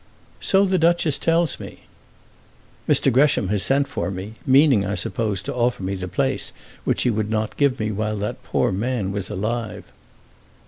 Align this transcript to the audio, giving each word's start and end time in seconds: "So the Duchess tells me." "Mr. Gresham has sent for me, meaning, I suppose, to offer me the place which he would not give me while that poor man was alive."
"So 0.39 0.65
the 0.65 0.79
Duchess 0.79 1.19
tells 1.19 1.59
me." 1.59 1.81
"Mr. 2.89 3.13
Gresham 3.13 3.49
has 3.49 3.61
sent 3.61 3.87
for 3.87 4.09
me, 4.09 4.33
meaning, 4.47 4.83
I 4.83 4.95
suppose, 4.95 5.43
to 5.43 5.53
offer 5.53 5.83
me 5.83 5.93
the 5.93 6.07
place 6.07 6.51
which 6.85 7.03
he 7.03 7.11
would 7.11 7.29
not 7.29 7.55
give 7.55 7.79
me 7.79 7.91
while 7.91 8.17
that 8.17 8.41
poor 8.41 8.71
man 8.71 9.11
was 9.11 9.29
alive." 9.29 9.83